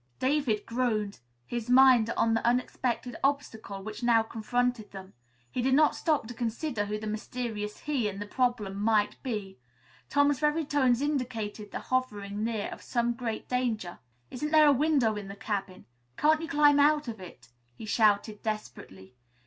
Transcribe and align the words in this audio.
David 0.17 0.65
groaned. 0.65 1.19
His 1.45 1.69
mind 1.69 2.09
on 2.17 2.33
this 2.33 2.43
unexpected 2.43 3.15
obstacle, 3.23 3.83
which 3.83 4.01
now 4.01 4.23
confronted 4.23 4.89
them, 4.89 5.13
he 5.51 5.61
did 5.61 5.75
not 5.75 5.93
stop 5.95 6.25
to 6.25 6.33
consider 6.33 6.85
who 6.85 6.97
the 6.97 7.05
mysterious 7.05 7.81
"he" 7.81 8.07
in 8.07 8.17
the 8.17 8.25
problem 8.25 8.77
might 8.77 9.21
be. 9.21 9.59
Tom's 10.09 10.39
very 10.39 10.65
tones 10.65 11.03
indicated 11.03 11.69
the 11.69 11.77
hovering 11.81 12.43
near 12.43 12.67
of 12.71 12.81
some 12.81 13.13
great 13.13 13.47
danger. 13.47 13.99
"Isn't 14.31 14.49
there 14.49 14.65
a 14.65 14.71
window 14.73 15.15
in 15.15 15.27
the 15.27 15.35
cabin? 15.35 15.85
Can't 16.17 16.41
you 16.41 16.47
climb 16.47 16.79
out 16.79 17.07
of 17.07 17.19
it?" 17.19 17.49
he 17.75 17.85
shouted 17.85 18.41
desperately. 18.41 19.13